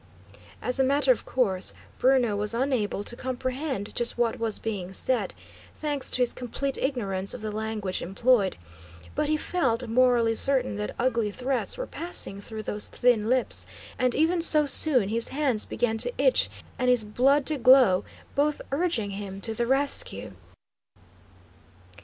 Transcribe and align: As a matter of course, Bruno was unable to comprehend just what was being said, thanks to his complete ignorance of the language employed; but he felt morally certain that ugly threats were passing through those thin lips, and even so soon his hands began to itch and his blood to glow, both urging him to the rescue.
As 0.63 0.79
a 0.79 0.83
matter 0.83 1.11
of 1.11 1.27
course, 1.27 1.75
Bruno 1.99 2.35
was 2.35 2.55
unable 2.55 3.03
to 3.03 3.15
comprehend 3.15 3.93
just 3.93 4.17
what 4.17 4.39
was 4.39 4.57
being 4.57 4.93
said, 4.93 5.35
thanks 5.75 6.09
to 6.09 6.23
his 6.23 6.33
complete 6.33 6.75
ignorance 6.79 7.35
of 7.35 7.41
the 7.41 7.51
language 7.51 8.01
employed; 8.01 8.57
but 9.13 9.27
he 9.27 9.37
felt 9.37 9.87
morally 9.87 10.33
certain 10.33 10.75
that 10.77 10.95
ugly 10.97 11.29
threats 11.29 11.77
were 11.77 11.85
passing 11.85 12.41
through 12.41 12.63
those 12.63 12.87
thin 12.87 13.29
lips, 13.29 13.67
and 13.99 14.15
even 14.15 14.41
so 14.41 14.65
soon 14.65 15.09
his 15.09 15.27
hands 15.27 15.65
began 15.65 15.99
to 15.99 16.11
itch 16.19 16.49
and 16.79 16.89
his 16.89 17.03
blood 17.03 17.45
to 17.45 17.59
glow, 17.59 18.03
both 18.33 18.59
urging 18.71 19.11
him 19.11 19.39
to 19.39 19.53
the 19.53 19.67
rescue. 19.67 20.31